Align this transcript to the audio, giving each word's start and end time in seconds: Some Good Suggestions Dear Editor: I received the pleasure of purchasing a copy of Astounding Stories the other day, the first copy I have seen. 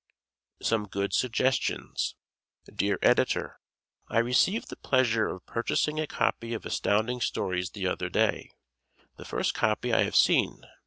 Some 0.63 0.87
Good 0.87 1.13
Suggestions 1.13 2.15
Dear 2.65 2.97
Editor: 3.03 3.59
I 4.07 4.17
received 4.17 4.69
the 4.71 4.75
pleasure 4.75 5.27
of 5.27 5.45
purchasing 5.45 5.99
a 5.99 6.07
copy 6.07 6.55
of 6.55 6.65
Astounding 6.65 7.21
Stories 7.21 7.69
the 7.69 7.85
other 7.85 8.09
day, 8.09 8.49
the 9.17 9.25
first 9.25 9.53
copy 9.53 9.93
I 9.93 10.01
have 10.05 10.15
seen. 10.15 10.63